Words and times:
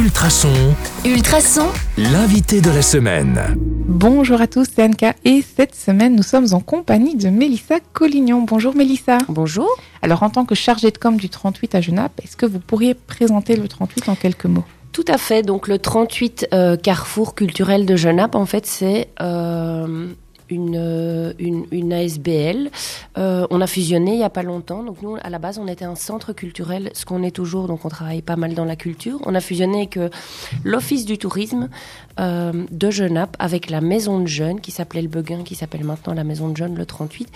Ultrason, 0.00 0.48
Ultrason, 1.04 1.66
l'invité 1.98 2.62
de 2.62 2.70
la 2.70 2.80
semaine. 2.80 3.38
Bonjour 3.58 4.40
à 4.40 4.46
tous, 4.46 4.66
c'est 4.74 4.82
Anka 4.82 5.14
et 5.26 5.42
cette 5.42 5.74
semaine 5.74 6.16
nous 6.16 6.22
sommes 6.22 6.46
en 6.52 6.60
compagnie 6.60 7.16
de 7.16 7.28
Mélissa 7.28 7.80
Collignon. 7.92 8.40
Bonjour 8.40 8.74
Mélissa. 8.74 9.18
Bonjour. 9.28 9.68
Alors 10.00 10.22
en 10.22 10.30
tant 10.30 10.46
que 10.46 10.54
chargée 10.54 10.90
de 10.90 10.96
com 10.96 11.18
du 11.18 11.28
38 11.28 11.74
à 11.74 11.80
Genappe, 11.82 12.18
est-ce 12.24 12.38
que 12.38 12.46
vous 12.46 12.60
pourriez 12.60 12.94
présenter 12.94 13.56
le 13.56 13.68
38 13.68 14.08
en 14.08 14.14
quelques 14.14 14.46
mots? 14.46 14.64
Tout 14.92 15.04
à 15.06 15.18
fait. 15.18 15.42
Donc 15.42 15.68
le 15.68 15.78
38 15.78 16.48
euh, 16.54 16.76
Carrefour 16.78 17.34
culturel 17.34 17.84
de 17.84 17.94
Genappe, 17.94 18.36
en 18.36 18.46
fait, 18.46 18.64
c'est 18.64 19.08
euh, 19.20 20.06
une, 20.50 20.76
euh, 20.76 21.32
une, 21.38 21.66
une 21.70 21.92
ASBL. 21.92 22.70
Euh, 23.18 23.46
on 23.50 23.60
a 23.60 23.66
fusionné 23.66 24.12
il 24.12 24.18
n'y 24.18 24.24
a 24.24 24.30
pas 24.30 24.42
longtemps. 24.42 24.82
Donc 24.82 25.02
nous, 25.02 25.16
à 25.22 25.30
la 25.30 25.38
base, 25.38 25.58
on 25.58 25.66
était 25.66 25.84
un 25.84 25.94
centre 25.94 26.32
culturel, 26.32 26.90
ce 26.94 27.04
qu'on 27.04 27.22
est 27.22 27.30
toujours. 27.30 27.66
Donc 27.66 27.84
on 27.84 27.88
travaille 27.88 28.22
pas 28.22 28.36
mal 28.36 28.54
dans 28.54 28.64
la 28.64 28.76
culture. 28.76 29.20
On 29.26 29.34
a 29.34 29.40
fusionné 29.40 29.78
avec 29.78 29.96
euh, 29.96 30.08
l'Office 30.64 31.04
du 31.04 31.18
tourisme 31.18 31.68
de 32.18 32.90
Genappe 32.90 33.34
avec 33.38 33.70
la 33.70 33.80
Maison 33.80 34.20
de 34.20 34.26
Jeunes 34.26 34.60
qui 34.60 34.72
s'appelait 34.72 35.00
le 35.00 35.08
Beguin, 35.08 35.42
qui 35.42 35.54
s'appelle 35.54 35.84
maintenant 35.84 36.12
la 36.12 36.24
Maison 36.24 36.48
de 36.48 36.56
Jeunes 36.56 36.74
le 36.74 36.84
38, 36.84 37.30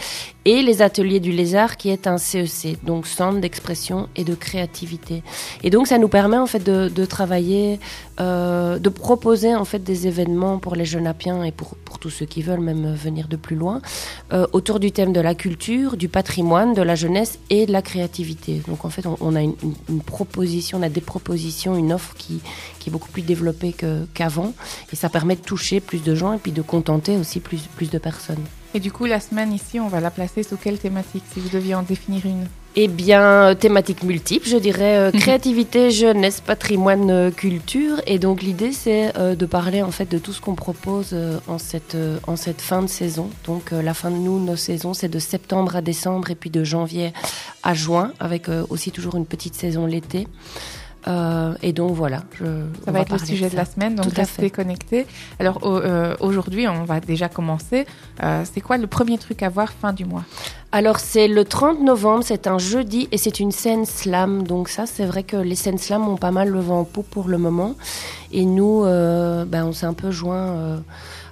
et 0.45 0.61
les 0.61 0.83
Ateliers 0.83 1.20
du 1.20 1.33
Lézard 1.33 1.78
qui 1.78 1.89
est 1.89 2.06
un 2.06 2.19
CEC, 2.19 2.84
donc 2.84 3.06
Centre 3.06 3.41
d'expression 3.41 4.11
et 4.15 4.25
de 4.25 4.34
créativité. 4.34 5.23
Et 5.62 5.70
donc 5.70 5.87
ça 5.87 5.97
nous 5.97 6.09
permet 6.09 6.37
en 6.37 6.45
fait 6.45 6.62
de, 6.62 7.05
travailler, 7.06 7.81
de 8.19 8.89
proposer 8.91 9.55
en 9.55 9.65
fait 9.65 9.78
des 9.78 10.06
événements 10.06 10.59
pour 10.59 10.75
les 10.75 10.84
Genappiens 10.84 11.45
et 11.45 11.53
pour 11.53 11.77
tous 12.05 12.11
ceux 12.11 12.27
qui 12.27 12.43
veulent 12.43 12.61
même 12.61 12.95
venir 12.95 13.29
de 13.29 13.37
plus 13.37 13.57
loin, 13.57 13.81
euh, 14.35 14.47
autour 14.53 14.79
du 14.79 14.93
thème 14.93 15.15
de 15.15 15.23
la 15.23 15.35
culture, 15.35 15.97
du 15.97 16.11
patrimoine, 16.11 16.75
de 16.75 16.83
la 16.83 16.97
jeunesse 16.97 17.39
et 17.49 17.65
de 17.65 17.73
la 17.73 17.81
créativité. 17.81 18.61
Donc 18.69 18.85
en 18.85 18.91
fait 18.91 19.07
on, 19.07 19.35
a 19.35 19.41
une, 19.41 19.55
proposition, 20.05 20.77
on 20.77 20.83
a 20.83 20.91
des 20.91 21.01
propositions, 21.01 21.77
une 21.77 21.95
offre 21.95 22.15
qui, 22.19 22.43
qui 22.79 22.91
est 22.91 22.93
beaucoup 22.93 23.09
plus 23.09 23.23
développée 23.23 23.75
qu'avant. 24.12 24.53
Et 24.93 24.97
ça 24.97 25.09
permet 25.09 25.35
de 25.35 25.41
toucher 25.41 25.81
plus 25.81 26.03
de 26.03 26.15
gens 26.15 26.34
et 26.34 26.39
puis 26.39 26.53
de 26.53 26.61
contenter 26.61 27.17
aussi 27.17 27.41
plus, 27.41 27.62
plus 27.75 27.89
de 27.89 27.97
personnes. 27.97 28.45
Et 28.75 28.81
du 28.81 28.93
coup, 28.93 29.06
la 29.06 29.21
semaine 29.21 29.50
ici, 29.50 29.81
on 29.81 29.89
va 29.89 30.00
la 30.00 30.11
placer 30.11 30.43
sous 30.43 30.59
quelle 30.59 30.78
thématique 30.78 31.25
si 31.33 31.41
vous 31.41 31.48
deviez 31.48 31.75
en 31.75 31.84
définir 31.84 32.27
une? 32.27 32.45
Eh 32.77 32.89
bien, 32.89 33.22
euh, 33.22 33.55
thématique 33.55 34.03
multiple, 34.03 34.48
je 34.48 34.56
dirais 34.56 34.97
euh, 34.98 35.11
créativité, 35.12 35.92
jeunesse, 35.92 36.41
patrimoine, 36.41 37.08
euh, 37.08 37.31
culture. 37.31 38.00
Et 38.08 38.19
donc 38.19 38.42
l'idée, 38.42 38.72
c'est 38.72 39.16
euh, 39.16 39.36
de 39.36 39.47
parler 39.47 39.81
en 39.83 39.92
fait 39.92 40.11
de 40.11 40.19
tout 40.19 40.33
ce 40.33 40.41
qu'on 40.41 40.56
propose 40.56 41.11
euh, 41.12 41.39
en, 41.47 41.58
cette, 41.58 41.94
euh, 41.94 42.19
en 42.27 42.34
cette 42.34 42.61
fin 42.61 42.83
de 42.83 42.89
saison. 42.89 43.31
Donc 43.47 43.72
euh, 43.72 43.81
la 43.81 43.94
fin 43.94 44.11
de 44.11 44.16
nous, 44.16 44.44
nos 44.44 44.56
saisons, 44.56 44.92
c'est 44.92 45.08
de 45.08 45.20
septembre 45.20 45.77
à 45.77 45.83
décembre 45.83 46.33
et 46.33 46.34
puis 46.34 46.50
de 46.50 46.64
janvier 46.64 47.12
à 47.62 47.75
juin, 47.75 48.12
avec 48.19 48.48
euh, 48.48 48.64
aussi 48.70 48.91
toujours 48.91 49.14
une 49.14 49.27
petite 49.27 49.55
saison 49.55 49.86
l'été. 49.86 50.27
Euh, 51.06 51.55
et 51.62 51.72
donc 51.72 51.92
voilà, 51.92 52.22
je, 52.38 52.44
Ça 52.84 52.92
va 52.92 53.00
être 53.00 53.12
le 53.12 53.19
sujet 53.19 53.50
de, 53.50 53.56
la 53.56 53.64
semaine, 53.64 53.94
donc 53.94 54.06
Tout 54.08 54.12
restez 54.16 54.50
connectés. 54.50 55.06
Alors 55.38 55.58
au- 55.62 55.77
euh, 55.77 56.16
aujourd'hui, 56.20 56.66
on 56.66 56.84
va 56.84 57.00
déjà 57.00 57.28
commencer. 57.28 57.86
Euh, 58.22 58.44
c'est 58.50 58.60
quoi 58.60 58.78
le 58.78 58.86
premier 58.86 59.19
truc 59.19 59.42
à 59.42 59.48
voir 59.48 59.70
fin 59.72 59.92
du 59.92 60.05
mois? 60.05 60.25
Alors 60.72 60.98
c'est 60.98 61.28
le 61.28 61.44
30 61.44 61.82
novembre, 61.82 62.25
c'est 62.25 62.47
un 62.47 62.58
jeudi 62.58 63.08
et 63.12 63.19
c'est 63.19 63.38
une 63.38 63.52
scène 63.52 63.84
slam. 63.84 64.44
Donc 64.44 64.69
ça, 64.69 64.86
c'est 64.86 65.05
vrai 65.05 65.22
que 65.22 65.36
les 65.36 65.55
scènes 65.55 65.78
slam 65.78 66.08
ont 66.08 66.16
pas 66.16 66.30
mal 66.32 66.48
le 66.48 66.60
vent 66.60 66.80
en 66.80 66.84
poupe 66.84 67.08
pour 67.10 67.28
le 67.28 67.38
moment. 67.38 67.75
Et 68.32 68.44
nous, 68.44 68.82
ben, 68.82 69.64
on 69.66 69.72
s'est 69.72 69.86
un 69.86 69.94
peu 69.94 70.10
joint 70.10 70.80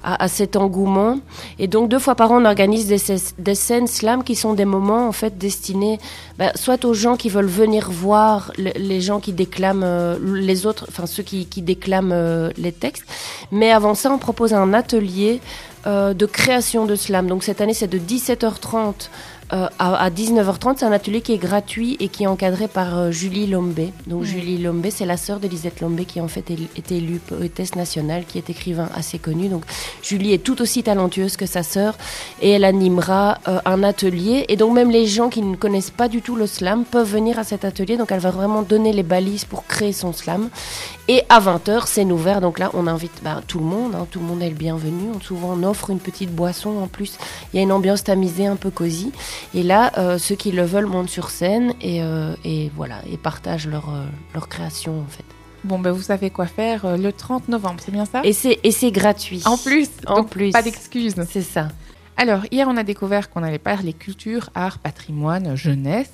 à, 0.03 0.23
à 0.25 0.29
cet 0.29 0.57
engouement. 0.57 1.19
Et 1.59 1.67
donc 1.69 1.89
deux 1.89 1.99
fois 1.99 2.15
par 2.15 2.33
an, 2.33 2.43
on 2.43 2.45
organise 2.45 2.87
des, 2.87 3.01
des 3.39 3.55
scènes 3.55 3.87
slam 3.87 4.25
qui 4.25 4.35
sont 4.35 4.55
des 4.55 4.65
moments 4.65 5.09
en 5.09 5.13
fait 5.13 5.39
destinés 5.39 5.99
ben, 6.39 6.51
soit 6.55 6.85
aux 6.85 6.95
gens 6.95 7.17
qui 7.17 7.29
veulent 7.29 7.47
venir 7.47 7.91
voir 7.91 8.53
le- 8.59 8.73
les 8.77 9.01
gens 9.01 9.21
qui 9.21 9.33
déclament 9.33 9.83
euh, 9.85 10.17
les 10.23 10.67
autres, 10.67 10.87
enfin 10.89 11.07
ceux 11.07 11.23
qui, 11.23 11.47
qui 11.47 11.63
déclament 11.63 12.13
euh, 12.13 12.51
les 12.57 12.73
textes. 12.73 13.05
Mais 13.51 13.71
avant 13.71 13.95
ça, 13.95 14.11
on 14.11 14.19
propose 14.19 14.53
un 14.55 14.73
atelier 14.75 15.41
euh, 15.87 16.15
de 16.15 16.27
création 16.27 16.87
de 16.87 16.95
slam. 16.95 17.27
Donc 17.27 17.43
cette 17.43 17.61
année, 17.61 17.75
c'est 17.75 17.89
de 17.89 17.99
17h30 17.99 19.09
euh, 19.53 19.69
à, 19.79 19.95
à 19.97 20.11
19h30. 20.11 20.75
C'est 20.79 20.85
un 20.85 20.93
atelier 20.93 21.21
qui 21.21 21.33
est 21.33 21.39
gratuit 21.39 21.97
et 22.01 22.09
qui 22.09 22.25
est 22.25 22.27
encadré 22.27 22.69
par 22.69 22.99
euh, 22.99 23.11
Julie 23.11 23.47
Lombé. 23.47 23.93
Donc. 24.07 24.23
Julie 24.25 24.59
Lombé, 24.59 24.91
c'est 24.91 25.07
la 25.07 25.17
sœur 25.17 25.41
d'Elisette 25.41 25.81
Lombé 25.81 26.05
qui 26.05 26.21
en 26.21 26.29
fait 26.29 26.51
est- 26.51 26.93
élue 26.93 27.19
poétesse 27.19 27.75
nationale, 27.75 28.25
qui 28.27 28.39
est 28.39 28.49
écrivain 28.51 28.89
assez 28.95 29.19
connu. 29.19 29.49
Donc 29.49 29.65
Julie 30.03 30.33
est 30.33 30.43
tout 30.43 30.61
aussi 30.63 30.83
talentueuse 30.83 31.37
que 31.37 31.47
sa 31.47 31.63
sœur 31.63 31.97
et 32.41 32.51
elle 32.51 32.65
animera 32.65 33.39
euh, 33.49 33.59
un 33.65 33.83
atelier. 33.83 34.45
Et 34.49 34.57
donc 34.57 34.75
même 34.75 34.91
les 34.91 35.07
gens 35.07 35.29
qui 35.29 35.43
ne 35.43 35.57
connaissent 35.57 35.91
pas 35.91 36.09
du 36.09 36.23
tout 36.23 36.37
le 36.37 36.47
slam 36.47 36.85
peuvent 36.85 37.11
venir 37.11 37.39
à 37.39 37.45
cet 37.45 37.65
atelier. 37.65 37.97
Donc 37.97 38.11
elle 38.13 38.21
va 38.21 38.31
vraiment 38.31 38.63
donner 38.63 38.93
les 38.93 39.03
balises 39.03 39.45
pour 39.45 39.67
créer 39.67 39.93
son 39.93 40.13
slam. 40.13 40.49
Et 41.09 41.23
à 41.29 41.41
20h, 41.41 41.83
c'est 41.87 42.05
ouvert. 42.05 42.41
Donc 42.41 42.59
là, 42.59 42.71
on 42.75 42.87
invite 42.87 43.13
bah, 43.23 43.41
tout 43.47 43.59
le 43.59 43.65
monde. 43.65 43.95
hein. 43.95 44.07
tout 44.11 44.21
le 44.21 44.25
monde 44.27 44.41
est 44.43 44.49
le 44.49 44.55
bienvenu. 44.55 45.11
On, 45.15 45.21
souvent, 45.21 45.55
on 45.59 45.63
offre 45.65 45.91
une 45.91 45.99
petite 45.99 46.31
boisson 46.35 46.79
en 46.79 46.87
plus. 46.87 47.19
Il 47.53 47.57
y 47.57 47.61
a 47.61 47.63
une 47.63 47.73
ambiance 47.73 48.05
tamisée, 48.05 48.47
un 48.47 48.57
peu 48.57 48.71
cosy. 48.71 49.13
Et 49.55 49.63
là, 49.65 49.91
euh, 49.99 50.19
ceux 50.19 50.37
qui 50.37 50.53
le 50.53 50.63
veulent 50.65 50.87
montent 50.87 51.11
sur 51.11 51.31
scène 51.31 51.75
et, 51.81 52.03
euh, 52.03 52.35
et 52.45 52.71
voilà, 52.77 53.01
et 53.13 53.17
partagent 53.17 53.67
leur, 53.67 53.89
euh, 53.91 54.05
leur 54.33 54.49
création 54.49 55.01
en 55.01 55.07
fait. 55.11 55.25
Bon, 55.65 55.79
ben 55.79 55.93
vous 55.93 56.03
savez 56.03 56.31
quoi 56.31 56.47
faire 56.47 56.97
le 56.97 57.13
30 57.13 57.49
novembre, 57.49 57.81
c'est 57.85 57.93
bien 57.93 58.05
ça? 58.05 58.21
Et 58.25 58.33
c'est 58.33 58.59
et 58.65 58.73
c'est 58.73 58.91
gratuit. 58.91 59.43
En 59.45 59.57
plus, 59.57 59.89
En 60.07 60.17
donc 60.17 60.31
plus. 60.31 60.51
pas 60.51 60.63
d'excuses. 60.63 61.15
C'est 61.31 61.43
ça. 61.43 61.69
Alors, 62.17 62.41
hier, 62.51 62.67
on 62.69 62.77
a 62.77 62.83
découvert 62.83 63.31
qu'on 63.31 63.43
allait 63.45 63.59
parler 63.61 63.93
culture, 63.93 64.51
art, 64.57 64.79
patrimoine, 64.79 65.55
jeunesse. 65.57 66.11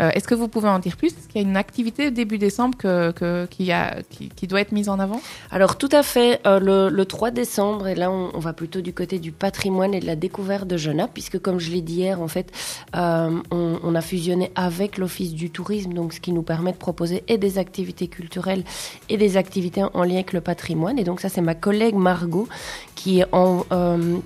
Euh, 0.00 0.10
Est-ce 0.10 0.26
que 0.26 0.34
vous 0.34 0.48
pouvez 0.48 0.68
en 0.68 0.78
dire 0.78 0.96
plus? 0.96 1.08
Est-ce 1.08 1.28
qu'il 1.28 1.40
y 1.40 1.44
a 1.44 1.48
une 1.48 1.56
activité 1.56 2.10
début 2.10 2.38
décembre 2.38 2.76
que, 2.76 3.46
qui, 3.46 3.72
a, 3.72 3.96
qui, 4.10 4.46
doit 4.46 4.60
être 4.60 4.72
mise 4.72 4.88
en 4.88 4.98
avant? 4.98 5.20
Alors 5.50 5.76
tout 5.76 5.88
à 5.92 6.02
fait, 6.02 6.40
euh, 6.46 6.58
le, 6.58 6.88
le 6.88 7.04
3 7.04 7.30
décembre, 7.30 7.88
et 7.88 7.94
là 7.94 8.10
on, 8.10 8.38
va 8.38 8.52
plutôt 8.52 8.80
du 8.80 8.92
côté 8.92 9.18
du 9.18 9.32
patrimoine 9.32 9.94
et 9.94 10.00
de 10.00 10.06
la 10.06 10.16
découverte 10.16 10.66
de 10.66 10.76
Genappe, 10.76 11.12
puisque 11.12 11.38
comme 11.38 11.58
je 11.58 11.70
l'ai 11.70 11.80
dit 11.80 11.94
hier, 11.94 12.20
en 12.20 12.28
fait, 12.28 12.50
euh, 12.96 13.30
on, 13.50 13.94
a 13.94 14.00
fusionné 14.00 14.50
avec 14.54 14.96
l'Office 14.96 15.34
du 15.34 15.50
tourisme, 15.50 15.92
donc 15.92 16.14
ce 16.14 16.20
qui 16.20 16.32
nous 16.32 16.42
permet 16.42 16.72
de 16.72 16.78
proposer 16.78 17.22
et 17.28 17.36
des 17.36 17.58
activités 17.58 18.08
culturelles 18.08 18.64
et 19.10 19.18
des 19.18 19.36
activités 19.36 19.82
en 19.82 20.02
lien 20.02 20.14
avec 20.14 20.32
le 20.32 20.40
patrimoine. 20.40 20.98
Et 20.98 21.04
donc 21.04 21.20
ça 21.20 21.28
c'est 21.28 21.42
ma 21.42 21.54
collègue 21.54 21.94
Margot 21.94 22.48
qui 22.94 23.22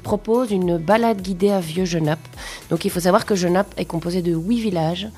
propose 0.03 0.51
une 0.53 0.77
balade 0.77 1.21
guidée 1.21 1.51
à 1.51 1.61
Vieux-Genappe. 1.61 2.21
Donc 2.71 2.85
il 2.85 2.91
faut 2.91 3.01
savoir 3.01 3.27
que 3.27 3.35
Genappe 3.35 3.73
est 3.77 3.87
composé 3.87 4.23
de 4.23 4.35
huit 4.35 4.61
villages. 4.61 5.09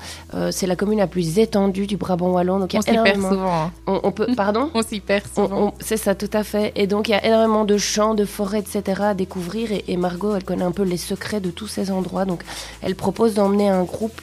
Euh, 0.49 0.51
c'est 0.51 0.67
la 0.67 0.75
commune 0.75 0.97
la 0.99 1.07
plus 1.07 1.39
étendue 1.39 1.87
du 1.87 1.97
Brabant 1.97 2.29
wallon. 2.31 2.59
Donc 2.59 2.73
il 2.73 2.77
y 2.77 2.79
On 2.79 2.81
s'y 2.81 2.91
perd 3.03 3.21
souvent. 3.33 3.63
hein. 3.63 3.71
On, 3.87 3.99
on 4.03 4.11
peut, 4.11 4.27
pardon 4.35 4.69
On 4.75 4.81
s'y 4.81 4.99
perd 4.99 5.25
souvent. 5.33 5.73
c'est 5.79 5.97
ça, 5.97 6.15
tout 6.15 6.29
à 6.33 6.43
fait. 6.43 6.71
Et 6.75 6.87
donc, 6.87 7.07
il 7.07 7.11
y 7.11 7.15
a 7.15 7.25
énormément 7.25 7.65
de 7.65 7.77
champs, 7.77 8.15
de 8.15 8.25
forêts, 8.25 8.59
etc. 8.59 9.01
à 9.01 9.13
découvrir. 9.13 9.71
Et, 9.71 9.85
et 9.87 9.97
Margot, 9.97 10.35
elle 10.35 10.43
connaît 10.43 10.63
un 10.65 10.71
peu 10.71 10.83
les 10.83 10.97
secrets 10.97 11.39
de 11.39 11.51
tous 11.51 11.67
ces 11.67 11.91
endroits. 11.91 12.25
Donc, 12.25 12.43
elle 12.81 12.95
propose 12.95 13.33
d'emmener 13.35 13.69
un 13.69 13.83
groupe. 13.83 14.19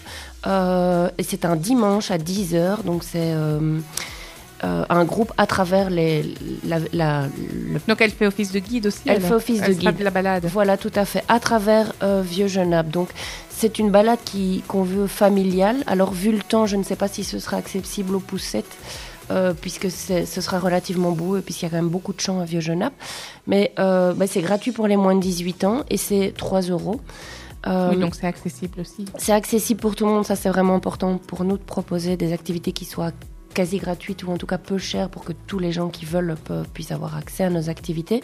euh, 0.47 1.09
et 1.19 1.23
c'est 1.23 1.45
un 1.45 1.57
dimanche 1.57 2.11
à 2.11 2.19
10h. 2.19 2.83
Donc, 2.85 3.03
c'est 3.05 3.33
euh, 3.35 3.79
euh, 4.65 4.85
un 4.89 5.05
groupe 5.05 5.33
à 5.37 5.47
travers 5.47 5.91
les, 5.91 6.35
la, 6.65 6.79
la- 6.93 7.27
le 7.27 7.79
Donc, 7.89 8.01
elle 8.01 8.11
fait 8.11 8.27
office 8.27 8.53
de 8.53 8.59
guide 8.59 8.87
aussi 8.87 9.01
Elle 9.07 9.21
fait 9.21 9.35
office 9.35 9.61
de 9.61 9.67
Elle 9.67 9.77
guide. 9.77 9.97
de 9.97 10.05
la 10.05 10.11
balade. 10.11 10.47
voilà, 10.53 10.77
tout 10.77 10.93
à 10.95 11.05
fait. 11.05 11.23
À 11.29 11.41
travers 11.41 11.93
euh, 12.03 12.23
Vieux 12.25 12.49
Genappe. 12.49 12.89
Donc, 12.91 13.11
c'est 13.51 13.79
une 13.79 13.91
balade 13.91 14.19
qui- 14.25 14.63
qu'on 14.69 14.83
veut 14.83 15.07
familiale. 15.07 15.77
Alors, 15.87 16.13
vu 16.13 16.33
le 16.33 16.41
temps, 16.41 16.67
je 16.67 16.77
ne 16.77 16.83
sais 16.83 16.97
pas 16.97 17.09
si 17.09 17.23
ce 17.25 17.39
sera 17.39 17.59
accessible 17.59 18.15
aux 18.17 18.21
poussettes, 18.21 18.65
euh, 19.31 19.53
puisque 19.61 19.91
ce 19.91 20.25
sera 20.41 20.59
relativement 20.59 21.11
beau, 21.13 21.39
puisqu'il 21.41 21.65
y 21.65 21.69
a 21.69 21.71
quand 21.71 21.77
même 21.83 21.89
beaucoup 21.89 22.13
de 22.13 22.21
champs 22.21 22.41
à 22.41 22.45
Vieux 22.45 22.61
Genappe. 22.61 22.95
Mais 23.47 23.73
bah, 23.77 24.15
c'est 24.27 24.41
gratuit 24.43 24.73
pour 24.73 24.87
les 24.87 24.97
moins 24.97 25.15
de 25.15 25.21
18 25.21 25.65
ans 25.65 25.85
et 25.91 25.97
c'est 25.97 26.33
3 26.37 26.63
euros. 26.63 27.01
Oui, 27.67 27.97
donc 27.99 28.15
c'est 28.15 28.29
accessible 28.29 28.81
aussi. 28.81 29.07
c'est 29.19 29.33
accessible 29.33 29.81
pour 29.81 29.97
tout 29.97 30.07
le 30.07 30.13
monde, 30.13 30.25
ça 30.25 30.37
c'est 30.37 30.49
vraiment 30.49 30.77
important 30.77 31.19
pour 31.19 31.43
nous 31.43 31.57
de 31.59 31.63
proposer 31.65 32.17
des 32.17 32.33
activités 32.33 32.71
qui 32.71 32.85
soient 32.85 33.11
quasi 33.57 33.79
gratuites 33.79 34.23
ou 34.25 34.31
en 34.31 34.37
tout 34.37 34.47
cas 34.47 34.59
peu 34.59 34.77
chères 34.79 35.09
pour 35.09 35.25
que 35.25 35.33
tous 35.47 35.59
les 35.59 35.73
gens 35.73 35.89
qui 35.89 36.05
veulent 36.05 36.37
peuvent- 36.45 36.69
puissent 36.75 36.93
avoir 36.93 37.17
accès 37.17 37.45
à 37.45 37.51
nos 37.51 37.71
activités. 37.71 38.21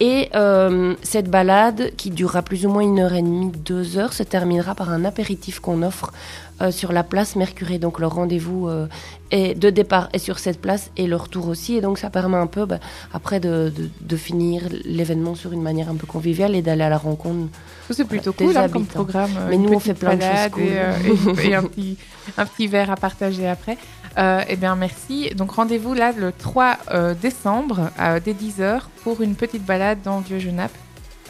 Et 0.00 0.28
euh, 0.34 0.94
cette 1.02 1.30
balade 1.30 1.92
qui 1.96 2.10
durera 2.10 2.42
plus 2.42 2.66
ou 2.66 2.70
moins 2.70 2.82
une 2.82 2.98
heure 2.98 3.14
et 3.14 3.22
demie, 3.22 3.52
deux 3.64 3.96
heures, 3.98 4.12
se 4.12 4.22
terminera 4.24 4.74
par 4.74 4.90
un 4.90 5.04
apéritif 5.04 5.60
qu'on 5.60 5.82
offre 5.82 6.12
euh, 6.60 6.70
sur 6.72 6.92
la 6.92 7.04
place 7.04 7.36
Mercuré. 7.36 7.78
Donc 7.78 8.00
le 8.00 8.06
rendez-vous 8.08 8.68
euh, 8.68 8.86
est 9.30 9.54
de 9.54 9.70
départ 9.70 10.08
est 10.12 10.18
sur 10.18 10.38
cette 10.40 10.60
place 10.60 10.90
et 10.96 11.06
le 11.06 11.16
retour 11.16 11.46
aussi. 11.48 11.76
Et 11.76 11.80
donc 11.80 11.98
ça 11.98 12.10
permet 12.10 12.36
un 12.36 12.46
peu 12.48 12.66
bah, 12.66 12.80
après 13.12 13.38
de, 13.40 13.72
de- 13.76 13.88
de 14.00 14.16
finir 14.16 14.62
l'événement 14.84 15.34
sur 15.36 15.52
une 15.52 15.62
manière 15.62 15.88
un 15.88 15.94
peu 15.96 16.06
conviviale 16.06 16.54
et 16.56 16.62
d'aller 16.62 16.82
à 16.82 16.88
la 16.90 16.98
rencontre 16.98 17.48
C'est 17.90 18.04
plutôt 18.08 18.32
cool 18.32 18.56
hein, 18.56 18.68
comme 18.72 18.82
programme. 18.86 19.30
Mais 19.50 19.56
nous, 19.56 19.72
on 19.72 19.78
fait 19.78 19.94
plein 19.94 20.16
de 20.16 20.22
choses 20.22 20.50
cool. 20.52 20.62
Et, 20.64 21.46
et- 21.46 21.50
et 21.50 21.54
un, 21.54 21.62
petit, 21.72 21.96
un 22.36 22.46
petit 22.46 22.66
verre 22.66 22.90
à 22.90 22.96
partager 22.96 23.46
après. 23.48 23.78
Euh, 24.18 24.42
eh 24.48 24.56
bien, 24.56 24.76
merci. 24.76 25.30
Donc, 25.34 25.52
rendez-vous 25.52 25.94
là 25.94 26.12
le 26.16 26.32
3 26.32 26.76
euh, 26.92 27.14
décembre 27.14 27.90
à, 27.98 28.20
dès 28.20 28.32
10h 28.32 28.82
pour 29.02 29.20
une 29.20 29.34
petite 29.34 29.64
balade 29.64 29.98
dans 30.04 30.20
Vieux-Genappe. 30.20 30.72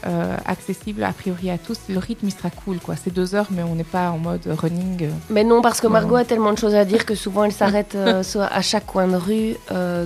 euh, 0.06 0.36
accessible 0.44 1.02
a 1.02 1.14
priori 1.14 1.48
à 1.48 1.56
tous. 1.56 1.78
Le 1.88 1.98
rythme 1.98 2.26
il 2.26 2.30
sera 2.30 2.50
cool, 2.50 2.78
quoi. 2.78 2.94
C'est 2.94 3.12
deux 3.12 3.34
heures, 3.34 3.46
mais 3.50 3.62
on 3.62 3.74
n'est 3.74 3.84
pas 3.84 4.10
en 4.10 4.18
mode 4.18 4.42
running. 4.46 5.08
Mais 5.30 5.44
non, 5.44 5.62
parce 5.62 5.80
que 5.80 5.86
Margot 5.86 6.16
a 6.16 6.24
tellement 6.24 6.52
de 6.52 6.58
choses 6.58 6.74
à 6.74 6.84
dire 6.84 7.06
que 7.06 7.14
souvent 7.14 7.44
elle 7.44 7.52
s'arrête 7.52 7.94
euh, 7.94 8.22
à 8.50 8.60
chaque 8.60 8.84
coin 8.84 9.08
de 9.08 9.16
rue. 9.16 9.56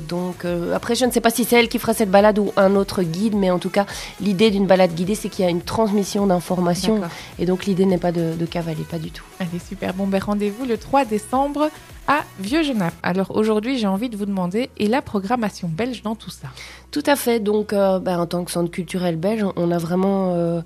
donc 0.08 0.46
après, 0.72 0.94
je 0.94 1.04
ne 1.04 1.10
sais 1.10 1.20
pas 1.20 1.30
si 1.30 1.42
c'est 1.44 1.56
elle 1.56 1.68
qui 1.68 1.80
fera 1.80 1.94
cette 1.94 2.12
balade 2.12 2.38
ou 2.38 2.52
un 2.56 2.76
autre 2.76 3.02
guide, 3.02 3.34
mais 3.34 3.50
en 3.50 3.58
tout 3.58 3.70
cas, 3.70 3.86
l'idée 4.20 4.52
d'une 4.52 4.66
balade 4.68 4.94
guidée, 4.94 5.16
c'est 5.16 5.28
qu'il 5.30 5.44
y 5.44 5.48
a 5.48 5.50
une 5.50 5.62
transmission 5.62 6.28
d'informations. 6.28 7.00
Et 7.40 7.46
donc 7.46 7.66
l'idée 7.66 7.84
n'est 7.84 7.98
pas 7.98 8.12
de, 8.12 8.34
de 8.38 8.46
cavaler, 8.46 8.84
pas 8.84 8.98
du 8.98 9.10
tout. 9.10 9.24
Allez, 9.40 9.58
super. 9.68 9.94
Bon, 9.94 10.06
ben 10.06 10.22
rendez-vous 10.22 10.64
le 10.64 10.78
3 10.78 11.06
décembre 11.06 11.70
à 12.08 12.24
Vieux-Genappe. 12.40 12.94
Alors 13.02 13.36
aujourd'hui, 13.36 13.78
j'ai 13.78 13.86
envie 13.86 14.08
de 14.08 14.16
vous 14.16 14.26
demander, 14.26 14.70
et 14.78 14.88
la 14.88 15.02
programmation 15.02 15.68
belge 15.68 16.02
dans 16.02 16.14
tout 16.14 16.30
ça? 16.30 16.48
Tout 16.90 17.02
à 17.04 17.16
fait. 17.16 17.38
Donc, 17.38 17.74
euh, 17.74 17.98
ben, 17.98 18.18
en 18.18 18.26
tant 18.26 18.44
que 18.44 18.50
centre 18.50 18.70
culturel 18.70 19.16
belge, 19.16 19.44
on 19.56 19.70
a 19.70 19.76
vraiment 19.76 20.32
euh, 20.34 20.62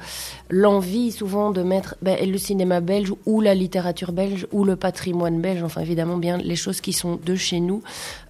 l'envie 0.50 1.10
souvent 1.10 1.50
de 1.50 1.64
mettre 1.64 1.96
ben, 2.00 2.16
le 2.30 2.38
cinéma 2.38 2.80
belge 2.80 3.12
ou 3.26 3.40
la 3.40 3.56
littérature 3.56 4.12
belge 4.12 4.46
ou 4.52 4.64
le 4.64 4.76
patrimoine 4.76 5.40
belge, 5.40 5.64
enfin 5.64 5.80
évidemment 5.80 6.18
bien 6.18 6.38
les 6.38 6.54
choses 6.54 6.80
qui 6.80 6.92
sont 6.92 7.18
de 7.24 7.34
chez 7.34 7.58
nous, 7.58 7.82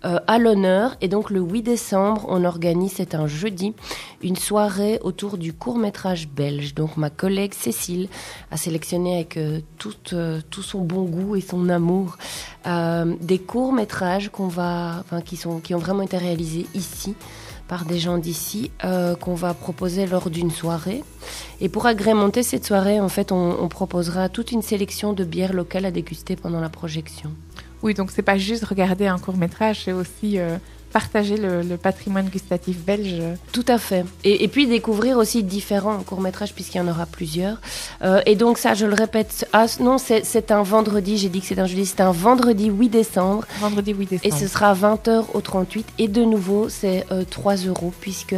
euh, 0.06 0.18
à 0.26 0.38
l'honneur. 0.38 0.96
Et 1.02 1.08
donc 1.08 1.28
le 1.28 1.40
8 1.40 1.62
décembre, 1.62 2.24
on 2.28 2.44
organise, 2.44 2.92
c'est 2.96 3.14
un 3.14 3.26
jeudi, 3.26 3.74
une 4.22 4.36
soirée 4.36 4.98
autour 5.02 5.36
du 5.36 5.52
court 5.52 5.76
métrage 5.76 6.28
belge. 6.28 6.74
Donc 6.74 6.96
ma 6.96 7.10
collègue 7.10 7.52
Cécile 7.52 8.08
a 8.50 8.56
sélectionné 8.56 9.16
avec 9.16 9.38
tout 9.76 10.62
son 10.62 10.80
bon 10.80 11.02
goût 11.02 11.36
et 11.36 11.42
son 11.42 11.68
amour 11.68 12.16
euh, 12.66 13.14
des 13.20 13.38
courts 13.38 13.72
métrages 13.72 14.30
qu'on 14.30 14.48
va, 14.48 14.96
enfin, 15.00 15.20
qui 15.20 15.36
sont, 15.36 15.60
qui 15.60 15.74
ont 15.74 15.78
vraiment 15.78 16.02
été 16.02 16.16
réalisés 16.16 16.66
ici 16.74 17.14
par 17.68 17.84
des 17.84 17.98
gens 17.98 18.18
d'ici 18.18 18.70
euh, 18.84 19.14
qu'on 19.14 19.34
va 19.34 19.54
proposer 19.54 20.06
lors 20.06 20.28
d'une 20.30 20.50
soirée. 20.50 21.02
Et 21.60 21.68
pour 21.68 21.86
agrémenter 21.86 22.42
cette 22.42 22.66
soirée, 22.66 23.00
en 23.00 23.08
fait, 23.08 23.32
on, 23.32 23.68
proposera 23.68 24.28
toute 24.28 24.52
une 24.52 24.62
sélection 24.62 25.12
de 25.12 25.24
bières 25.24 25.54
locales 25.54 25.86
à 25.86 25.90
déguster 25.90 26.36
pendant 26.36 26.60
la 26.60 26.68
projection. 26.68 27.30
Oui, 27.82 27.94
donc 27.94 28.10
c'est 28.10 28.22
pas 28.22 28.36
juste 28.36 28.64
regarder 28.64 29.06
un 29.06 29.18
court 29.18 29.36
métrage, 29.36 29.84
c'est 29.84 29.92
aussi 29.92 30.38
euh, 30.38 30.58
partager 30.92 31.36
le, 31.36 31.62
le 31.62 31.76
patrimoine 31.76 32.28
gustatif 32.28 32.78
belge. 32.78 33.22
Tout 33.52 33.64
à 33.68 33.78
fait. 33.78 34.04
Et, 34.24 34.44
et 34.44 34.48
puis 34.48 34.66
découvrir 34.66 35.16
aussi 35.16 35.42
différents 35.42 35.98
courts-métrages, 36.02 36.52
puisqu'il 36.54 36.78
y 36.78 36.80
en 36.80 36.88
aura 36.88 37.06
plusieurs. 37.06 37.58
Euh, 38.02 38.20
et 38.26 38.36
donc 38.36 38.58
ça, 38.58 38.74
je 38.74 38.86
le 38.86 38.94
répète, 38.94 39.48
ah 39.52 39.66
non, 39.80 39.96
c'est 39.98 40.50
un 40.50 40.62
vendredi, 40.62 41.18
j'ai 41.18 41.28
dit 41.28 41.40
que 41.40 41.46
c'est 41.46 41.58
un 41.58 41.66
jeudi, 41.66 41.86
c'est 41.86 42.00
un 42.00 42.12
vendredi 42.12 42.66
8 42.66 42.88
décembre. 42.88 43.44
Vendredi 43.60 43.92
8 43.92 44.12
Et 44.12 44.18
décembre. 44.18 44.40
ce 44.42 44.46
sera 44.48 44.70
à 44.70 44.74
20h 44.74 45.24
au 45.34 45.40
38. 45.40 45.86
Et 45.98 46.08
de 46.08 46.22
nouveau, 46.22 46.68
c'est 46.68 47.06
euh, 47.10 47.24
3 47.28 47.56
euros, 47.66 47.92
puisque 48.00 48.34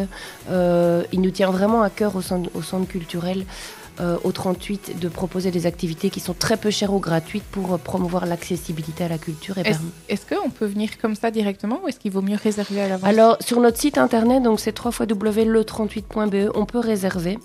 euh, 0.50 1.02
il 1.12 1.20
nous 1.20 1.30
tient 1.30 1.50
vraiment 1.50 1.82
à 1.82 1.90
cœur 1.90 2.16
au 2.16 2.22
centre, 2.22 2.50
au 2.54 2.62
centre 2.62 2.86
culturel. 2.86 3.44
Euh, 4.00 4.16
au 4.24 4.32
38 4.32 4.98
de 4.98 5.08
proposer 5.08 5.50
des 5.50 5.66
activités 5.66 6.10
qui 6.10 6.20
sont 6.20 6.34
très 6.34 6.56
peu 6.56 6.70
chères 6.70 6.92
ou 6.92 6.98
gratuites 6.98 7.44
pour 7.44 7.74
euh, 7.74 7.78
promouvoir 7.78 8.26
l'accessibilité 8.26 9.04
à 9.04 9.08
la 9.08 9.18
culture 9.18 9.56
Est-ce 9.58 9.78
est-ce 10.08 10.26
qu'on 10.26 10.50
peut 10.50 10.66
venir 10.66 10.98
comme 10.98 11.14
ça 11.14 11.30
directement 11.30 11.80
ou 11.84 11.88
est-ce 11.88 12.00
qu'il 12.00 12.10
vaut 12.10 12.22
mieux 12.22 12.36
réserver 12.36 12.80
à 12.80 12.88
l'avance? 12.88 13.08
Alors, 13.08 13.36
sur 13.40 13.60
notre 13.60 13.78
site 13.78 13.98
internet, 13.98 14.42
donc 14.42 14.58
c'est 14.58 14.76
www.le38.be, 14.76 16.50
on 16.54 16.66
peut 16.66 16.80
réserver. 16.80 17.38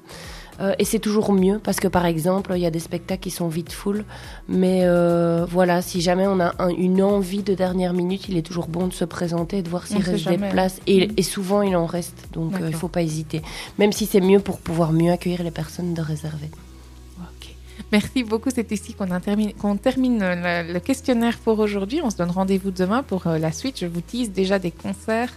Euh, 0.60 0.74
et 0.78 0.84
c'est 0.84 1.00
toujours 1.00 1.32
mieux 1.32 1.58
parce 1.64 1.78
que, 1.80 1.88
par 1.88 2.06
exemple, 2.06 2.52
il 2.56 2.60
y 2.62 2.66
a 2.66 2.72
des 2.72 2.80
spectacles 2.80 3.22
qui 3.22 3.32
sont 3.32 3.48
vite 3.48 3.72
full. 3.72 4.04
Mais 4.50 4.82
euh, 4.84 5.46
voilà, 5.50 5.82
si 5.82 6.02
jamais 6.02 6.28
on 6.28 6.40
a 6.42 6.54
un- 6.60 6.70
une 6.70 7.02
envie 7.02 7.44
de 7.44 7.54
dernière 7.54 7.94
minute, 7.94 8.28
il 8.28 8.36
est 8.38 8.42
toujours 8.42 8.68
bon 8.68 8.88
de 8.88 8.94
se 8.94 9.06
présenter 9.06 9.60
et 9.60 9.62
de 9.62 9.70
voir 9.70 9.88
s'il 9.88 10.02
reste 10.02 10.28
des 10.28 10.38
places. 10.38 10.82
Et, 10.86 11.08
Mhm. 11.08 11.14
et 11.16 11.24
souvent, 11.24 11.62
il 11.62 11.76
en 11.78 11.86
reste. 11.86 12.28
Donc, 12.34 12.56
euh, 12.56 12.60
il 12.68 12.72
ne 12.72 12.76
faut 12.76 12.90
pas 12.90 13.02
hésiter. 13.02 13.42
Même 13.78 13.94
si 13.94 14.06
c'est 14.06 14.20
mieux 14.22 14.40
pour 14.40 14.60
pouvoir 14.60 14.92
mieux 14.92 15.12
accueillir 15.12 15.44
les 15.44 15.52
personnes 15.52 15.94
de 15.94 16.02
réserver. 16.02 16.50
Ok. 17.20 17.56
Merci 17.94 18.24
beaucoup. 18.24 18.50
C'est 18.54 18.70
ici 18.72 18.94
qu'on 18.94 19.12
intermine- 19.12 19.54
qu'on 19.54 19.78
termine 19.78 20.20
le, 20.20 20.74
le 20.74 20.80
questionnaire 20.82 21.38
pour 21.38 21.60
aujourd'hui. 21.60 22.02
On 22.04 22.10
se 22.10 22.18
donne 22.18 22.32
rendez-vous 22.32 22.72
demain 22.72 23.02
pour 23.02 23.24
la 23.30 23.52
suite. 23.54 23.80
Je 23.80 23.86
vous 23.86 24.02
tease 24.02 24.32
déjà 24.32 24.60
des 24.60 24.72
concerts 24.72 25.32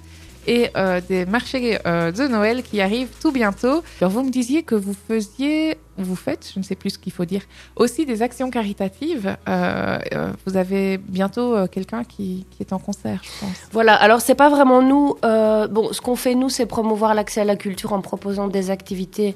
et 0.47 0.71
euh, 0.77 1.01
des 1.07 1.27
marchés 1.27 1.79
euh, 1.87 2.11
de 2.13 2.27
Noël 2.27 2.63
qui 2.63 2.81
arrivent 2.81 3.13
tout 3.21 3.33
bientôt. 3.33 3.83
Alors 4.01 4.11
vous 4.11 4.23
me 4.23 4.31
disiez 4.31 4.63
que 4.63 4.75
vous 4.75 4.95
faisiez, 5.09 5.77
vous 5.99 6.17
faites, 6.17 6.51
je 6.55 6.59
ne 6.59 6.65
sais 6.65 6.75
plus 6.75 6.91
ce 6.91 6.99
qu'il 6.99 7.13
faut 7.13 7.25
dire, 7.25 7.43
aussi 7.77 8.07
des 8.07 8.23
actions 8.23 8.51
caritatives. 8.51 9.37
Euh, 9.49 9.99
euh, 10.15 10.33
vous 10.47 10.57
avez 10.57 10.97
bientôt 10.97 11.55
euh, 11.55 11.67
quelqu'un 11.67 12.05
qui, 12.05 12.47
qui 12.51 12.63
est 12.63 12.73
en 12.73 12.79
concert, 12.79 13.21
je 13.23 13.41
pense. 13.41 13.57
Voilà, 13.73 13.95
alors 13.95 14.21
c'est 14.21 14.35
pas 14.35 14.49
vraiment 14.49 14.81
nous. 14.81 15.17
bon, 15.23 15.93
ce 15.93 16.01
qu'on 16.01 16.17
fait 16.17 16.35
nous, 16.35 16.49
c'est 16.49 16.67
promouvoir 16.67 17.15
l'accès 17.15 17.43
à 17.43 17.45
la 17.45 17.57
culture 17.57 17.93
en 17.93 18.01
proposant 18.01 18.49
des 18.49 18.71
activités 18.71 19.35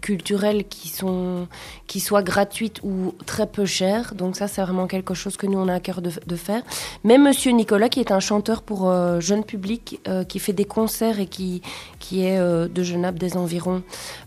culturelles 0.00 0.64
qui 0.68 0.88
sont 0.88 1.48
qui 1.86 2.00
soient 2.00 2.22
gratuites 2.22 2.80
ou 2.82 3.14
très 3.26 3.46
peu 3.46 3.64
chères. 3.64 4.14
Donc 4.14 4.36
ça, 4.36 4.48
c'est 4.48 4.62
vraiment 4.62 4.86
quelque 4.86 5.14
chose 5.14 5.36
que 5.36 5.46
nous 5.46 5.58
on 5.58 5.68
a 5.68 5.74
à 5.74 5.80
cœur 5.80 6.02
de, 6.02 6.36
faire. 6.36 6.62
Mais 7.04 7.18
Monsieur 7.18 7.52
Nicolas, 7.52 7.88
qui 7.88 8.00
est 8.00 8.12
un 8.12 8.20
chanteur 8.20 8.62
pour 8.62 8.92
jeune 9.20 9.44
public, 9.44 10.00
qui 10.28 10.38
fait 10.38 10.52
des 10.52 10.64
concerts 10.64 11.20
et 11.20 11.26
qui 11.26 11.62
qui 11.98 12.24
est 12.24 12.38
de 12.38 12.82
Genappe 12.82 13.18
des 13.18 13.36
environs, 13.36 13.82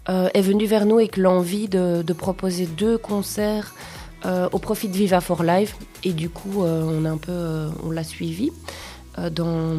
est 0.07 0.41
venu 0.41 0.65
vers 0.65 0.85
nous 0.85 0.88
avec 0.97 1.17
l'envie 1.17 1.67
de, 1.67 2.13
proposer 2.13 2.65
deux 2.65 2.97
concerts. 2.97 3.73
euh, 4.25 4.49
au 4.51 4.59
profit 4.59 4.89
de 4.89 4.97
Viva 4.97 5.21
for 5.21 5.43
Life 5.43 5.77
et 6.03 6.11
du 6.11 6.29
coup 6.29 6.65
euh, 6.65 6.83
on 6.83 7.05
a 7.05 7.09
un 7.09 7.17
peu 7.17 7.31
euh, 7.31 7.69
on 7.83 7.91
l'a 7.91 8.03
suivi 8.03 8.51
dans, 9.31 9.77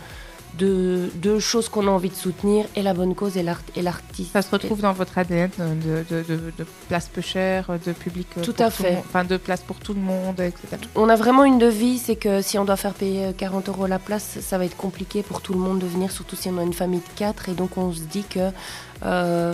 deux 0.57 1.39
choses 1.39 1.69
qu'on 1.69 1.87
a 1.87 1.91
envie 1.91 2.09
de 2.09 2.15
soutenir, 2.15 2.65
et 2.75 2.81
la 2.81 2.93
bonne 2.93 3.15
cause 3.15 3.37
et 3.37 3.43
l'art- 3.43 3.61
et 3.75 3.81
l'artiste. 3.81 4.33
Ça 4.33 4.41
se 4.41 4.51
retrouve 4.51 4.81
dans 4.81 4.93
votre 4.93 5.17
ADN 5.17 5.49
euh, 5.59 6.03
de, 6.09 6.15
de, 6.15 6.23
de, 6.23 6.35
de 6.57 6.65
places 6.87 7.07
peu 7.07 7.21
chères, 7.21 7.69
de 7.85 7.91
public. 7.93 8.27
euh, 8.37 8.41
Tout 8.43 8.55
à 8.59 8.69
fait. 8.69 8.95
monde, 8.95 9.03
Enfin, 9.07 9.23
de 9.23 9.37
places 9.37 9.61
pour 9.61 9.77
tout 9.77 9.93
le 9.93 10.01
monde, 10.01 10.39
etc. 10.39 10.67
On 10.95 11.09
a 11.09 11.15
vraiment 11.15 11.43
une 11.45 11.57
devise, 11.59 12.03
c'est 12.03 12.15
que 12.15 12.41
si 12.41 12.57
on 12.59 12.65
doit 12.65 12.75
faire 12.77 12.93
payer 12.93 13.25
euh, 13.27 13.31
40 13.35 13.69
euros 13.69 13.87
la 13.87 13.99
place, 13.99 14.39
ça 14.41 14.57
va 14.57 14.65
être 14.65 14.77
compliqué 14.77 15.23
pour 15.23 15.41
tout 15.41 15.53
le 15.53 15.59
monde 15.59 15.79
de 15.79 15.87
venir, 15.87 16.11
surtout 16.11 16.35
si 16.35 16.49
on 16.49 16.57
a 16.57 16.63
une 16.63 16.73
famille 16.73 16.99
de 16.99 17.17
4. 17.17 17.49
Et 17.49 17.53
donc 17.53 17.77
on 17.77 17.91
se 17.93 18.01
dit 18.01 18.23
que 18.29 18.49
euh, 19.03 19.53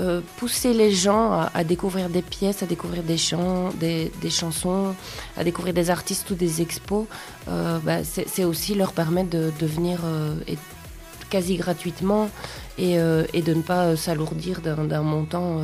euh, 0.00 0.22
pousser 0.38 0.72
les 0.72 0.92
gens 0.92 1.46
à, 1.52 1.62
découvrir 1.62 2.08
des 2.08 2.22
pièces, 2.22 2.62
à 2.62 2.66
découvrir 2.66 3.02
des 3.02 3.18
chants, 3.18 3.68
des, 3.78 4.10
chansons, 4.30 4.94
à 5.36 5.44
découvrir 5.44 5.74
des 5.74 5.90
artistes 5.90 6.30
ou 6.30 6.34
des 6.34 6.62
expos, 6.62 7.06
euh, 7.48 7.78
bah, 7.80 8.02
c'est 8.04 8.44
aussi 8.44 8.74
leur 8.74 8.92
permettre 8.92 9.28
de, 9.30 9.66
venir 9.66 10.00
euh, 10.04 10.34
quasi 11.28 11.56
gratuitement 11.56 12.30
et, 12.78 12.94
et 12.94 13.42
de 13.42 13.54
ne 13.54 13.62
pas 13.62 13.94
s'alourdir 13.94 14.62
d'un 14.62 15.02
montant 15.02 15.60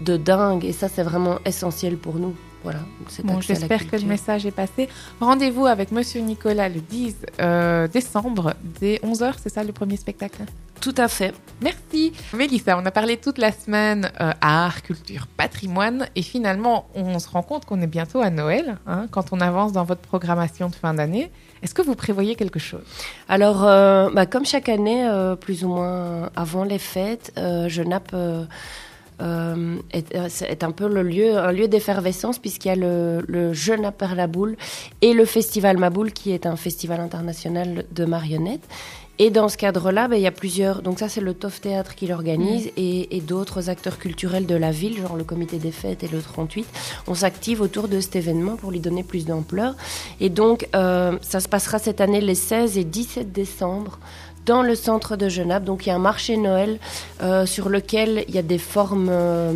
de 0.00 0.16
dingue. 0.16 0.64
Et 0.64 0.72
ça, 0.72 0.88
c'est 0.88 1.02
vraiment 1.02 1.38
essentiel 1.46 1.96
pour 1.96 2.16
nous. 2.16 2.36
Voilà. 2.64 2.80
Bon, 3.24 3.40
j'espère 3.40 3.88
que 3.88 3.94
le 3.94 4.06
message 4.06 4.46
est 4.46 4.50
passé. 4.50 4.88
Rendez-vous 5.20 5.66
avec 5.66 5.92
Monsieur 5.92 6.22
Nicolas 6.22 6.68
le 6.68 6.80
10 6.80 7.16
euh, 7.40 7.86
décembre 7.86 8.54
dès 8.80 8.96
11h, 9.04 9.34
c'est 9.40 9.50
ça 9.50 9.62
le 9.62 9.72
premier 9.72 9.96
spectacle? 9.98 10.42
Tout 10.80 10.94
à 10.96 11.08
fait. 11.08 11.34
Merci. 11.60 12.12
Mélissa, 12.34 12.78
on 12.78 12.84
a 12.86 12.90
parlé 12.90 13.18
toute 13.18 13.38
la 13.38 13.52
semaine 13.52 14.10
euh, 14.20 14.32
art, 14.40 14.82
culture, 14.82 15.26
patrimoine 15.26 16.08
et 16.16 16.22
finalement 16.22 16.88
on 16.94 17.18
se 17.18 17.28
rend 17.28 17.42
compte 17.42 17.64
qu'on 17.66 17.80
est 17.80 17.86
bientôt 17.86 18.20
à 18.20 18.30
Noël 18.30 18.78
hein, 18.86 19.06
quand 19.10 19.32
on 19.32 19.40
avance 19.40 19.72
dans 19.72 19.84
votre 19.84 20.00
programmation 20.00 20.68
de 20.70 20.74
fin 20.74 20.94
d'année. 20.94 21.30
Est-ce 21.62 21.74
que 21.74 21.82
vous 21.82 21.94
prévoyez 21.94 22.34
quelque 22.34 22.58
chose? 22.58 22.84
Alors, 23.28 23.64
euh, 23.64 24.10
bah, 24.10 24.26
comme 24.26 24.44
chaque 24.44 24.68
année, 24.68 25.06
euh, 25.06 25.36
plus 25.36 25.64
ou 25.64 25.68
moins 25.68 26.30
avant 26.36 26.64
les 26.64 26.78
fêtes, 26.78 27.32
euh, 27.38 27.68
Genappe 27.68 28.14
euh, 29.20 29.76
euh, 29.94 30.28
est, 30.48 30.64
un 30.64 30.70
peu 30.70 30.88
le 30.88 31.02
lieu, 31.02 31.36
un 31.36 31.52
lieu 31.52 31.68
d'effervescence 31.68 32.38
puisqu'il 32.38 32.68
y 32.68 32.70
a 32.72 32.76
le, 32.76 33.24
le 33.28 33.52
Genappe 33.52 33.98
par 33.98 34.14
la 34.14 34.26
boule 34.26 34.56
et 35.02 35.12
le 35.12 35.24
Festival 35.24 35.78
Maboule 35.78 36.12
qui 36.12 36.32
est 36.32 36.46
un 36.46 36.56
festival 36.56 37.00
international 37.00 37.84
de 37.92 38.04
marionnettes. 38.04 38.68
Et 39.20 39.30
dans 39.30 39.48
ce 39.48 39.56
cadre-là, 39.56 40.08
bah, 40.08 40.16
il 40.16 40.22
y 40.22 40.26
a 40.26 40.32
plusieurs. 40.32 40.82
Donc 40.82 40.98
ça, 40.98 41.08
c'est 41.08 41.20
le 41.20 41.34
TOF 41.34 41.60
Théâtre 41.60 41.94
qui 41.94 42.08
l'organise 42.08 42.70
et, 42.76 43.16
et 43.16 43.20
d'autres 43.20 43.70
acteurs 43.70 43.98
culturels 43.98 44.46
de 44.46 44.56
la 44.56 44.72
ville, 44.72 44.96
genre 45.00 45.14
le 45.14 45.22
Comité 45.22 45.58
des 45.58 45.70
Fêtes 45.70 46.02
et 46.02 46.08
le 46.08 46.20
38. 46.20 46.66
On 47.06 47.14
s'active 47.14 47.60
autour 47.60 47.86
de 47.86 48.00
cet 48.00 48.16
événement 48.16 48.56
pour 48.56 48.72
lui 48.72 48.80
donner 48.80 49.04
plus 49.04 49.24
d'ampleur. 49.24 49.76
Et 50.20 50.30
donc, 50.30 50.68
euh, 50.74 51.16
ça 51.22 51.38
se 51.38 51.48
passera 51.48 51.78
cette 51.78 52.00
année 52.00 52.20
les 52.20 52.34
16 52.34 52.76
et 52.76 52.84
17 52.84 53.30
décembre 53.30 54.00
dans 54.46 54.62
le 54.62 54.74
centre 54.74 55.16
de 55.16 55.28
Genappe. 55.28 55.64
Donc, 55.64 55.86
il 55.86 55.88
y 55.88 55.92
a 55.92 55.94
un 55.94 55.98
marché 55.98 56.36
Noël 56.36 56.78
euh, 57.22 57.46
sur 57.46 57.68
lequel 57.68 58.24
il 58.28 58.34
y 58.34 58.38
a 58.38 58.42
des 58.42 58.58
formes 58.58 59.08
euh, 59.10 59.52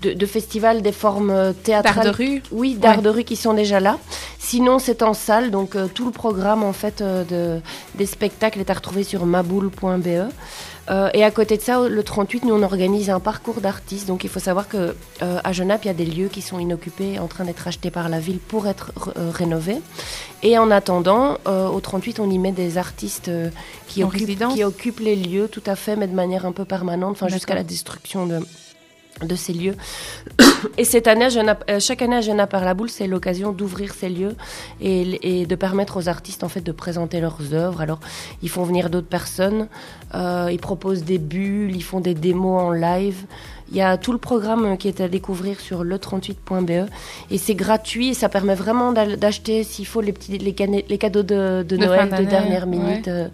de, 0.00 0.12
de 0.12 0.26
festivals, 0.26 0.82
des 0.82 0.92
formes 0.92 1.30
euh, 1.30 1.52
D'art 1.52 1.82
théâtrales. 1.82 2.06
de 2.06 2.10
rue 2.10 2.42
Oui, 2.52 2.74
d'art 2.74 2.96
Ouais. 2.96 3.02
de 3.02 3.08
rue 3.10 3.24
qui 3.24 3.36
sont 3.36 3.54
déjà 3.54 3.80
là. 3.80 3.98
Sinon, 4.38 4.78
c'est 4.78 5.02
en 5.02 5.14
salle, 5.14 5.50
donc 5.50 5.76
euh, 5.76 5.86
tout 5.92 6.06
le 6.06 6.10
programme 6.10 6.62
en 6.64 6.72
fait 6.72 7.00
euh, 7.02 7.24
de, 7.24 7.60
des 7.96 8.06
spectacles 8.06 8.58
est 8.60 8.70
à 8.70 8.74
retrouver 8.74 9.04
sur 9.04 9.26
maboule.be. 9.26 10.30
Euh, 10.90 11.08
et 11.14 11.22
à 11.22 11.30
côté 11.30 11.56
de 11.56 11.62
ça, 11.62 11.88
le 11.88 12.02
38, 12.02 12.44
nous 12.46 12.54
on 12.54 12.62
organise 12.62 13.10
un 13.10 13.20
parcours 13.20 13.60
d'artistes. 13.60 14.08
Donc 14.08 14.24
il 14.24 14.30
faut 14.30 14.40
savoir 14.40 14.66
que 14.66 14.96
à 15.20 15.52
Genappe, 15.52 15.84
il 15.84 15.88
y 15.88 15.90
a 15.90 15.94
des 15.94 16.06
lieux 16.06 16.28
qui 16.28 16.42
sont 16.42 16.58
inoccupés, 16.58 17.18
en 17.20 17.28
train 17.28 17.44
d'être 17.44 17.68
achetés 17.68 17.90
par 17.92 18.08
la 18.08 18.18
ville 18.18 18.38
pour 18.38 18.66
être 18.66 18.90
rénovés. 19.16 19.78
Et 20.42 20.58
en 20.58 20.70
attendant, 20.70 21.36
au 21.46 21.78
38, 21.80 22.18
on 22.18 22.28
y 22.30 22.38
met 22.38 22.50
des 22.52 22.76
artistes 22.78 23.30
qui, 23.86 24.02
En 24.02 24.08
occupent, 24.08 24.48
qui 24.54 24.64
occupent 24.64 25.00
les 25.00 25.14
lieux, 25.14 25.46
tout 25.46 25.62
à 25.66 25.76
fait, 25.76 25.94
mais 25.94 26.08
de 26.08 26.14
manière 26.14 26.44
un 26.46 26.52
peu 26.52 26.64
permanente, 26.64 27.12
enfin 27.12 27.28
jusqu'à 27.28 27.54
la 27.54 27.62
destruction 27.62 28.26
de 28.26 28.40
de 29.22 29.34
ces 29.34 29.52
lieux. 29.52 29.76
Et 30.78 30.84
cette 30.84 31.06
année, 31.06 31.26
euh, 31.26 31.80
chaque 31.80 32.02
année 32.02 32.16
à 32.16 32.20
Genappe 32.20 32.50
par 32.50 32.64
la 32.64 32.74
boule, 32.74 32.90
c'est 32.90 33.06
l'occasion 33.06 33.52
d'ouvrir 33.52 33.94
ces 33.94 34.08
lieux 34.08 34.36
et, 34.80 35.40
et 35.40 35.46
de 35.46 35.54
permettre 35.54 35.96
aux 35.96 36.08
artistes 36.08 36.44
en 36.44 36.48
fait 36.48 36.60
de 36.60 36.72
présenter 36.72 37.20
leurs 37.20 37.54
œuvres. 37.54 37.80
Alors, 37.80 38.00
ils 38.42 38.48
font 38.48 38.64
venir 38.64 38.90
d'autres 38.90 39.06
personnes, 39.06 39.68
euh, 40.14 40.48
ils 40.50 40.58
proposent 40.58 41.04
des 41.04 41.18
bulles, 41.18 41.74
ils 41.74 41.82
font 41.82 42.00
des 42.00 42.14
démos 42.14 42.60
en 42.60 42.70
live. 42.72 43.24
Il 43.70 43.76
y 43.76 43.82
a 43.82 43.96
tout 43.96 44.12
le 44.12 44.18
programme 44.18 44.64
euh, 44.64 44.76
qui 44.76 44.88
est 44.88 45.00
à 45.00 45.08
découvrir 45.08 45.60
sur 45.60 45.84
le38.be 45.84 46.70
E. 46.70 46.86
et 47.30 47.38
c'est 47.38 47.54
gratuit 47.54 48.08
et 48.08 48.14
ça 48.14 48.28
permet 48.28 48.54
vraiment 48.54 48.92
d'acheter 48.92 49.62
s'il 49.64 49.86
faut 49.86 50.00
les 50.00 50.12
petits 50.12 50.38
les, 50.38 50.98
cadeaux 50.98 51.22
de, 51.22 51.64
de 51.66 51.76
De 51.76 51.86
fin 51.86 52.06
Noël 52.06 52.24
de 52.24 52.24
dernière 52.24 52.66
minute, 52.66 53.08
euh, 53.08 53.28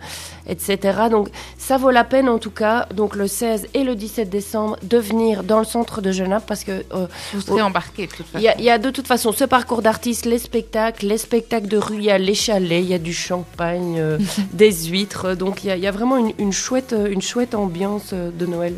etc. 0.47 0.79
Donc 1.11 1.29
ça 1.57 1.79
vaut 1.79 1.91
la 1.91 2.05
peine 2.05 2.29
en 2.29 2.39
tout 2.39 2.51
cas. 2.51 2.87
Donc 2.95 3.17
le 3.17 3.27
16 3.27 3.69
et 3.75 3.83
le 3.83 3.95
17 3.95 4.29
décembre 4.29 4.77
de 4.83 4.99
venir 4.99 5.43
dans 5.43 5.59
le 5.59 5.65
centre 5.65 6.03
de 6.03 6.13
Genappe 6.13 6.47
parce 6.47 6.65
que 6.65 6.85
euh, 6.93 7.07
Vous 7.33 7.41
serez 7.41 7.63
embarqués 7.63 8.07
de 8.07 8.13
toute 8.13 8.27
façon. 8.27 8.39
il 8.39 8.43
y, 8.43 8.49
a, 8.49 8.59
il 8.59 8.65
y 8.65 8.71
a 8.71 8.79
de 8.79 8.91
toute 8.91 9.07
façon 9.07 9.33
ce 9.33 9.45
parcours 9.45 9.81
d'artistes, 9.81 10.27
les 10.27 10.39
spectacles, 10.39 11.07
les 11.07 11.19
spectacles 11.19 11.69
de 11.69 11.79
rue, 11.79 11.97
il 11.97 12.05
y 12.05 12.11
a 12.11 12.19
les 12.19 12.35
chalets, 12.35 12.83
il 12.83 12.91
y 12.91 12.95
a 12.95 12.99
du 12.99 13.15
champagne, 13.15 13.97
euh, 13.99 14.19
des 14.53 14.73
huîtres. 14.89 15.35
Donc 15.35 15.65
il 15.65 15.69
y 15.69 15.71
a, 15.71 15.77
il 15.77 15.83
y 15.83 15.87
a 15.87 15.93
vraiment 15.93 16.19
une, 16.19 16.33
une 16.39 16.53
chouette, 16.53 16.95
une 17.09 17.23
chouette 17.23 17.55
ambiance 17.55 18.13
de 18.13 18.47
Noël. 18.47 18.75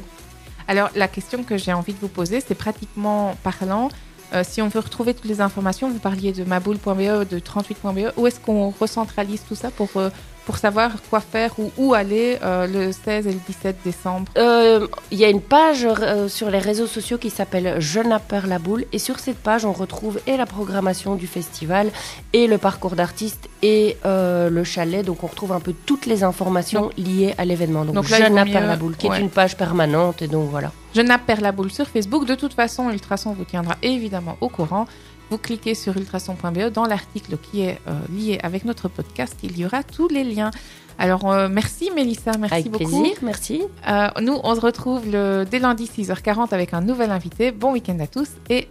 Alors, 0.69 0.91
la 0.95 1.09
question 1.09 1.43
que 1.43 1.57
j'ai 1.57 1.73
envie 1.73 1.95
de 1.95 1.99
vous 1.99 2.09
poser, 2.09 2.41
c'est 2.47 2.55
pratiquement 2.55 3.35
parlant. 3.43 3.89
euh, 4.35 4.45
si 4.47 4.61
on 4.61 4.69
veut 4.69 4.81
retrouver 4.81 5.15
toutes 5.15 5.25
les 5.25 5.41
informations, 5.41 5.91
vous 5.91 5.99
parliez 5.99 6.33
de 6.33 6.45
maboule.be, 6.45 7.27
de 7.27 7.39
38.be, 7.39 8.13
où 8.19 8.27
est-ce 8.27 8.39
qu'on 8.39 8.69
recentralise 8.69 9.43
tout 9.49 9.55
ça 9.55 9.71
pour, 9.71 9.89
euh, 9.97 10.11
pour 10.49 10.57
savoir 10.57 10.93
quoi 11.11 11.21
faire 11.21 11.51
ou 11.59 11.71
où 11.77 11.93
aller 11.93 12.39
euh, 12.43 12.67
le 12.67 12.91
16 12.91 13.27
et 13.27 13.33
le 13.33 13.39
17 13.47 13.77
décembre 13.85 14.33
Euh, 14.39 14.87
Il 15.11 15.19
y 15.19 15.25
a 15.27 15.29
une 15.29 15.43
page 15.43 15.87
euh, 15.87 16.27
sur 16.27 16.49
les 16.49 16.57
réseaux 16.59 16.87
sociaux 16.87 17.19
qui 17.19 17.29
s'appelle 17.29 17.75
Je 17.81 18.01
n'appelle 18.01 18.47
la 18.47 18.59
boule 18.59 18.87
et 18.95 18.99
sur 18.99 19.19
cette 19.19 19.37
page 19.37 19.67
on 19.67 19.75
retrouve 19.75 20.19
et 20.27 20.39
la 20.39 20.47
programmation 20.47 21.17
du 21.17 21.27
festival 21.27 21.91
et 22.33 22.47
le 22.47 22.57
parcours 22.57 22.97
d'artistes 22.97 23.51
et 23.61 23.99
le 24.05 24.65
chalet 24.65 25.05
donc 25.05 25.23
on 25.23 25.27
retrouve 25.27 25.53
un 25.53 25.61
peu 25.61 25.75
toutes 25.85 26.07
les 26.07 26.23
informations 26.23 26.89
liées 26.97 27.35
à 27.37 27.45
l'événement 27.45 27.85
donc, 27.85 27.97
Donc 27.97 28.09
là, 28.09 28.17
Je 28.17 28.33
la 28.33 28.77
boule 28.77 28.97
qui 28.97 29.09
ouais. 29.09 29.19
est 29.19 29.21
une 29.21 29.29
page 29.29 29.55
permanente 29.55 30.23
et 30.23 30.29
donc 30.29 30.49
voilà 30.49 30.73
Je 30.95 31.03
la 31.03 31.53
boule 31.53 31.71
sur 31.71 31.87
Facebook. 31.87 32.25
De 32.25 32.35
toute 32.35 32.55
façon, 32.55 32.89
Ultrason 32.89 33.35
vous 33.35 33.45
tiendra 33.45 33.77
évidemment 33.83 34.37
au 34.41 34.49
courant. 34.49 34.87
Vous 35.31 35.39
cliquez 35.39 35.75
sur 35.75 35.97
ultrason.be 35.97 36.73
dans 36.73 36.87
l'article 36.87 37.37
qui 37.37 37.63
est 37.63 37.79
euh, 37.87 37.93
lié 38.11 38.39
avec 38.43 38.65
notre 38.65 38.89
podcast. 38.89 39.37
Il 39.43 39.59
y 39.59 39.67
aura 39.67 39.83
tous 39.83 40.09
les 40.09 40.25
liens. 40.25 40.51
Alors, 40.99 41.31
euh, 41.31 41.49
merci 41.49 41.91
Mélissa, 41.95 42.33
merci 42.39 42.55
avec 42.55 42.71
beaucoup. 42.71 42.85
plaisir 42.85 43.17
merci 43.23 43.63
Euh, 43.89 44.09
nous, 44.21 44.39
on 44.43 44.55
se 44.55 44.61
retrouve 44.61 45.03
le, 45.11 45.45
dès 45.49 45.59
lundi 45.59 45.85
6h40 45.85 46.53
avec 46.53 46.75
un 46.75 46.81
nouvel 46.81 47.11
invité. 47.11 47.53
Bon 47.53 47.73
week-end 47.73 47.99
à 48.01 48.07
tous 48.07 48.29
et 48.49 48.69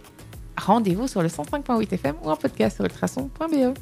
rendez-vous 0.56 1.08
sur 1.08 1.22
le 1.22 1.28
105.8 1.28 1.94
FM 1.94 2.16
ou 2.24 2.30
en 2.30 2.36
podcast 2.36 2.76
sur 2.76 2.84
ultrason.be. 2.84 3.78